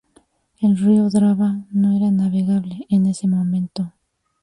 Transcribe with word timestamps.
El 0.59 0.77
río 0.79 1.09
Drava 1.11 1.67
no 1.69 1.95
era 1.95 2.09
navegable 2.09 2.87
en 2.89 3.05
ese 3.05 3.27
momento. 3.27 3.93